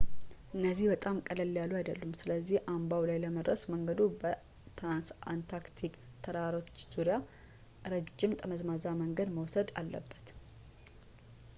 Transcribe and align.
እነዚህ 0.57 0.85
በጣም 0.91 1.15
ቀለል 1.27 1.49
ያሉ 1.59 1.71
አይደሉም፣ 1.79 2.13
ስለዚህ 2.21 2.57
አምባው 2.73 3.03
ላይ 3.09 3.17
ለመድረስ 3.25 3.63
መንገዱ 3.73 3.99
በትራንስአንታርክቲክ 4.21 5.93
ተራሮች 6.25 6.73
ዙሪያ 6.95 7.17
ረጅም 7.95 8.37
ጠመዝማዛ 8.41 8.87
መንገድ 9.03 9.31
መውሰድ 9.37 9.69
አለበት 9.81 10.27